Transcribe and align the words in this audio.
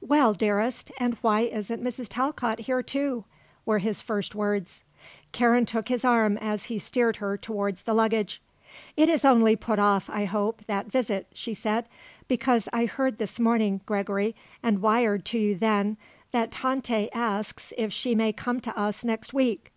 "Well, 0.00 0.32
dearest, 0.32 0.90
and 0.96 1.18
why 1.20 1.40
isn't 1.42 1.84
Mrs. 1.84 2.06
Talcott 2.08 2.60
here, 2.60 2.82
too?" 2.82 3.26
were 3.66 3.80
his 3.80 4.00
first 4.00 4.34
words. 4.34 4.82
Karen 5.32 5.66
took 5.66 5.88
his 5.88 6.06
arm 6.06 6.38
as 6.38 6.64
he 6.72 6.78
steered 6.78 7.16
her 7.16 7.36
towards 7.36 7.82
the 7.82 7.92
luggage. 7.92 8.40
"It 8.96 9.10
is 9.10 9.26
only 9.26 9.56
put 9.56 9.78
off, 9.78 10.08
I 10.08 10.24
hope, 10.24 10.62
that 10.68 10.86
visit," 10.90 11.26
she 11.34 11.52
said, 11.52 11.86
"because 12.28 12.70
I 12.72 12.86
heard 12.86 13.18
this 13.18 13.38
morning, 13.38 13.82
Gregory, 13.84 14.34
and 14.62 14.80
wired 14.80 15.26
to 15.26 15.38
you 15.38 15.54
then, 15.54 15.98
that 16.30 16.50
Tante 16.50 17.12
asks 17.12 17.74
if 17.76 17.92
she 17.92 18.14
may 18.14 18.32
come 18.32 18.60
to 18.62 18.74
us 18.74 19.04
next 19.04 19.34
week." 19.34 19.70